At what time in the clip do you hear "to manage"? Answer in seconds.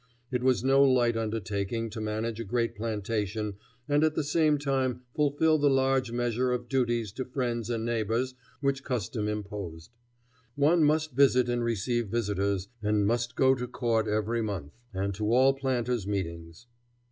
1.91-2.39